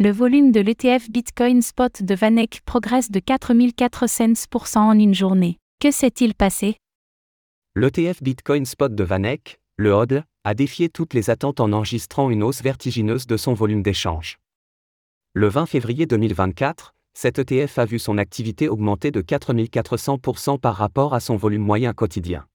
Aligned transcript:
Le 0.00 0.12
volume 0.12 0.52
de 0.52 0.60
l'ETF 0.60 1.10
Bitcoin 1.10 1.60
Spot 1.60 2.04
de 2.04 2.14
Vanek 2.14 2.60
progresse 2.64 3.10
de 3.10 3.18
4400% 3.18 4.78
en 4.78 4.96
une 4.96 5.12
journée. 5.12 5.58
Que 5.80 5.90
s'est-il 5.90 6.36
passé? 6.36 6.76
L'ETF 7.74 8.22
Bitcoin 8.22 8.64
Spot 8.64 8.94
de 8.94 9.02
Vanek, 9.02 9.58
le 9.76 9.92
HOD, 9.92 10.22
a 10.44 10.54
défié 10.54 10.88
toutes 10.88 11.14
les 11.14 11.30
attentes 11.30 11.58
en 11.58 11.72
enregistrant 11.72 12.30
une 12.30 12.44
hausse 12.44 12.62
vertigineuse 12.62 13.26
de 13.26 13.36
son 13.36 13.54
volume 13.54 13.82
d'échange. 13.82 14.38
Le 15.34 15.48
20 15.48 15.66
février 15.66 16.06
2024, 16.06 16.94
cet 17.12 17.40
ETF 17.40 17.80
a 17.80 17.84
vu 17.84 17.98
son 17.98 18.18
activité 18.18 18.68
augmenter 18.68 19.10
de 19.10 19.20
4400% 19.20 20.60
par 20.60 20.76
rapport 20.76 21.12
à 21.12 21.18
son 21.18 21.34
volume 21.34 21.62
moyen 21.62 21.92
quotidien. 21.92 22.46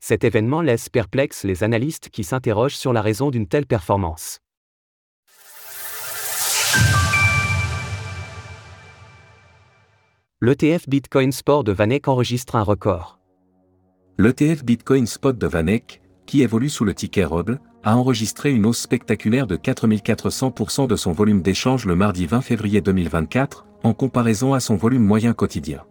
Cet 0.00 0.24
événement 0.24 0.62
laisse 0.62 0.88
perplexes 0.88 1.44
les 1.44 1.64
analystes 1.64 2.08
qui 2.08 2.24
s'interrogent 2.24 2.76
sur 2.76 2.94
la 2.94 3.02
raison 3.02 3.30
d'une 3.30 3.46
telle 3.46 3.66
performance. 3.66 4.40
L'ETF 10.46 10.88
Bitcoin 10.88 11.32
Sport 11.32 11.64
de 11.64 11.72
Vanek 11.72 12.06
enregistre 12.06 12.54
un 12.54 12.62
record. 12.62 13.18
L'ETF 14.16 14.64
Bitcoin 14.64 15.04
Spot 15.04 15.36
de 15.36 15.46
Vanek, 15.48 16.02
qui 16.24 16.42
évolue 16.42 16.68
sous 16.68 16.84
le 16.84 16.94
ticket 16.94 17.24
ROBL, 17.24 17.58
a 17.82 17.96
enregistré 17.96 18.52
une 18.52 18.64
hausse 18.64 18.78
spectaculaire 18.78 19.48
de 19.48 19.56
4400% 19.56 20.86
de 20.86 20.94
son 20.94 21.10
volume 21.10 21.42
d'échange 21.42 21.84
le 21.84 21.96
mardi 21.96 22.26
20 22.26 22.42
février 22.42 22.80
2024, 22.80 23.66
en 23.82 23.92
comparaison 23.92 24.54
à 24.54 24.60
son 24.60 24.76
volume 24.76 25.02
moyen 25.02 25.32
quotidien. 25.32 25.82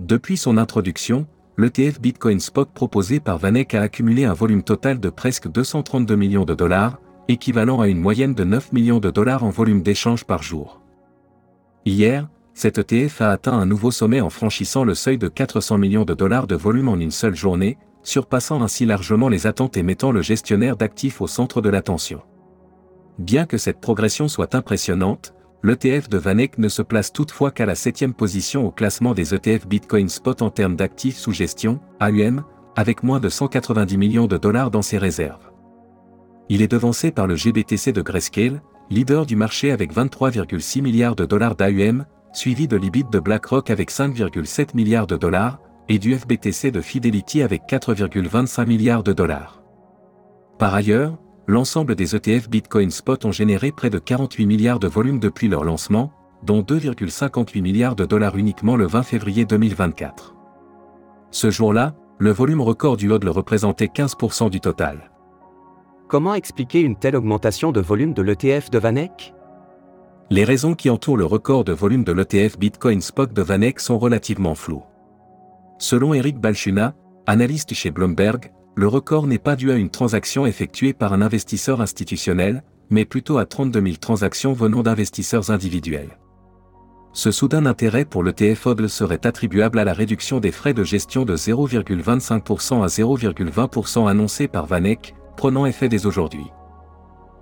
Depuis 0.00 0.36
son 0.36 0.58
introduction, 0.58 1.28
l'ETF 1.56 2.00
Bitcoin 2.00 2.40
Spot 2.40 2.68
proposé 2.68 3.20
par 3.20 3.38
Vanek 3.38 3.76
a 3.76 3.82
accumulé 3.82 4.24
un 4.24 4.34
volume 4.34 4.64
total 4.64 4.98
de 4.98 5.08
presque 5.08 5.46
232 5.46 6.16
millions 6.16 6.44
de 6.44 6.54
dollars, 6.54 6.98
équivalent 7.28 7.80
à 7.80 7.86
une 7.86 8.00
moyenne 8.00 8.34
de 8.34 8.42
9 8.42 8.72
millions 8.72 8.98
de 8.98 9.12
dollars 9.12 9.44
en 9.44 9.50
volume 9.50 9.84
d'échange 9.84 10.24
par 10.24 10.42
jour. 10.42 10.80
Hier, 11.84 12.28
cet 12.54 12.78
ETF 12.78 13.22
a 13.22 13.30
atteint 13.30 13.58
un 13.58 13.66
nouveau 13.66 13.90
sommet 13.90 14.20
en 14.20 14.30
franchissant 14.30 14.84
le 14.84 14.94
seuil 14.94 15.18
de 15.18 15.28
400 15.28 15.78
millions 15.78 16.04
de 16.04 16.14
dollars 16.14 16.46
de 16.46 16.54
volume 16.54 16.88
en 16.88 16.96
une 16.96 17.10
seule 17.10 17.34
journée, 17.34 17.78
surpassant 18.02 18.62
ainsi 18.62 18.84
largement 18.84 19.28
les 19.28 19.46
attentes 19.46 19.76
et 19.76 19.82
mettant 19.82 20.12
le 20.12 20.22
gestionnaire 20.22 20.76
d'actifs 20.76 21.20
au 21.20 21.26
centre 21.26 21.60
de 21.60 21.70
l'attention. 21.70 22.20
Bien 23.18 23.46
que 23.46 23.58
cette 23.58 23.80
progression 23.80 24.28
soit 24.28 24.54
impressionnante, 24.54 25.34
l'ETF 25.62 26.08
de 26.08 26.18
Vanek 26.18 26.58
ne 26.58 26.68
se 26.68 26.82
place 26.82 27.12
toutefois 27.12 27.52
qu'à 27.52 27.66
la 27.66 27.74
septième 27.74 28.14
position 28.14 28.66
au 28.66 28.70
classement 28.70 29.14
des 29.14 29.34
ETF 29.34 29.66
Bitcoin 29.66 30.08
Spot 30.08 30.42
en 30.42 30.50
termes 30.50 30.76
d'actifs 30.76 31.18
sous 31.18 31.32
gestion, 31.32 31.80
AUM, 32.00 32.44
avec 32.76 33.02
moins 33.02 33.20
de 33.20 33.28
190 33.28 33.96
millions 33.96 34.26
de 34.26 34.36
dollars 34.36 34.70
dans 34.70 34.82
ses 34.82 34.98
réserves. 34.98 35.50
Il 36.48 36.62
est 36.62 36.70
devancé 36.70 37.12
par 37.12 37.26
le 37.26 37.36
GBTC 37.36 37.92
de 37.92 38.02
Grayscale, 38.02 38.60
leader 38.90 39.24
du 39.24 39.36
marché 39.36 39.70
avec 39.70 39.94
23,6 39.94 40.82
milliards 40.82 41.16
de 41.16 41.24
dollars 41.24 41.54
d'AUM, 41.54 42.04
suivi 42.32 42.68
de 42.68 42.76
l'IBIT 42.76 43.10
de 43.10 43.18
BlackRock 43.18 43.70
avec 43.70 43.90
5,7 43.90 44.74
milliards 44.74 45.06
de 45.06 45.16
dollars, 45.16 45.60
et 45.88 45.98
du 45.98 46.16
FBTC 46.16 46.70
de 46.70 46.80
Fidelity 46.80 47.42
avec 47.42 47.62
4,25 47.68 48.66
milliards 48.66 49.02
de 49.02 49.12
dollars. 49.12 49.62
Par 50.58 50.74
ailleurs, 50.74 51.18
l'ensemble 51.46 51.94
des 51.94 52.14
ETF 52.14 52.48
Bitcoin 52.48 52.90
Spot 52.90 53.24
ont 53.24 53.32
généré 53.32 53.72
près 53.72 53.90
de 53.90 53.98
48 53.98 54.46
milliards 54.46 54.78
de 54.78 54.88
volume 54.88 55.18
depuis 55.18 55.48
leur 55.48 55.64
lancement, 55.64 56.12
dont 56.44 56.62
2,58 56.62 57.60
milliards 57.60 57.96
de 57.96 58.04
dollars 58.04 58.36
uniquement 58.36 58.76
le 58.76 58.86
20 58.86 59.02
février 59.02 59.44
2024. 59.44 60.34
Ce 61.30 61.50
jour-là, 61.50 61.94
le 62.18 62.30
volume 62.30 62.60
record 62.60 62.96
du 62.96 63.10
HODL 63.10 63.28
représentait 63.28 63.86
15% 63.86 64.50
du 64.50 64.60
total. 64.60 65.10
Comment 66.08 66.34
expliquer 66.34 66.80
une 66.80 66.96
telle 66.96 67.16
augmentation 67.16 67.72
de 67.72 67.80
volume 67.80 68.14
de 68.14 68.22
l'ETF 68.22 68.70
de 68.70 68.78
Vanek? 68.78 69.34
Les 70.32 70.44
raisons 70.44 70.72
qui 70.72 70.88
entourent 70.88 71.18
le 71.18 71.26
record 71.26 71.62
de 71.62 71.74
volume 71.74 72.04
de 72.04 72.12
l'ETF 72.12 72.58
Bitcoin 72.58 73.02
Spot 73.02 73.30
de 73.30 73.42
Vanek 73.42 73.78
sont 73.78 73.98
relativement 73.98 74.54
floues. 74.54 74.82
Selon 75.78 76.14
Eric 76.14 76.38
Balchuna, 76.38 76.94
analyste 77.26 77.74
chez 77.74 77.90
Bloomberg, 77.90 78.50
le 78.74 78.88
record 78.88 79.26
n'est 79.26 79.36
pas 79.36 79.56
dû 79.56 79.70
à 79.70 79.74
une 79.74 79.90
transaction 79.90 80.46
effectuée 80.46 80.94
par 80.94 81.12
un 81.12 81.20
investisseur 81.20 81.82
institutionnel, 81.82 82.64
mais 82.88 83.04
plutôt 83.04 83.36
à 83.36 83.44
32 83.44 83.82
000 83.82 83.96
transactions 83.96 84.54
venant 84.54 84.82
d'investisseurs 84.82 85.50
individuels. 85.50 86.16
Ce 87.12 87.30
soudain 87.30 87.66
intérêt 87.66 88.06
pour 88.06 88.22
le 88.22 88.32
TF 88.32 88.68
serait 88.86 89.26
attribuable 89.26 89.78
à 89.78 89.84
la 89.84 89.92
réduction 89.92 90.40
des 90.40 90.50
frais 90.50 90.72
de 90.72 90.82
gestion 90.82 91.26
de 91.26 91.36
0,25% 91.36 92.82
à 92.82 92.86
0,20% 92.86 94.08
annoncée 94.08 94.48
par 94.48 94.64
Vanek, 94.64 95.14
prenant 95.36 95.66
effet 95.66 95.90
dès 95.90 96.06
aujourd'hui. 96.06 96.46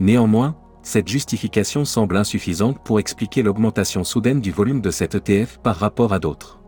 Néanmoins, 0.00 0.54
cette 0.84 1.08
justification 1.08 1.84
semble 1.84 2.16
insuffisante 2.16 2.78
pour 2.84 3.00
expliquer 3.00 3.42
l'augmentation 3.42 4.04
soudaine 4.04 4.40
du 4.40 4.52
volume 4.52 4.80
de 4.80 4.90
cet 4.90 5.14
ETF 5.14 5.58
par 5.58 5.76
rapport 5.76 6.12
à 6.12 6.18
d'autres. 6.18 6.60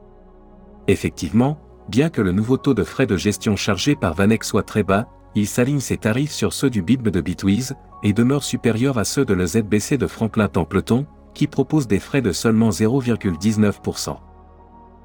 Effectivement, 0.88 1.59
bien 1.88 2.10
que 2.10 2.22
le 2.22 2.32
nouveau 2.32 2.56
taux 2.56 2.75
de 2.75 2.82
frais 2.82 3.06
de 3.06 3.16
gestion 3.16 3.54
chargé 3.56 3.94
par 3.94 4.15
Vanek 4.15 4.43
soit 4.43 4.62
très 4.62 4.82
bas, 4.82 5.06
il 5.34 5.47
s'aligne 5.47 5.81
ses 5.81 5.99
tarifs 5.99 6.32
sur 6.32 6.53
ceux 6.54 6.71
du 6.71 6.82
BIB 6.82 7.09
de 7.09 7.21
Bitwiz, 7.21 7.75
et 8.03 8.12
demeure 8.12 8.43
supérieur 8.43 8.99
à 8.99 9.04
ceux 9.04 9.25
de 9.25 9.34
le 9.34 9.47
ZBC 9.47 9.99
de 9.99 10.06
Franklin 10.06 10.48
Templeton, 10.48 11.06
qui 11.34 11.47
propose 11.47 11.87
des 11.87 11.98
frais 11.98 12.22
de 12.22 12.33
seulement 12.33 12.71
0,19%. 12.71 14.16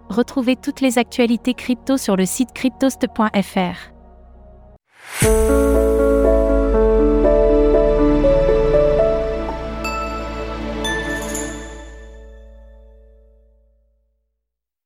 Retrouvez 0.09 0.55
toutes 0.55 0.81
les 0.81 0.97
actualités 0.97 1.53
crypto 1.53 1.97
sur 1.97 2.16
le 2.16 2.25
site 2.25 2.53
cryptost.fr. 2.53 3.91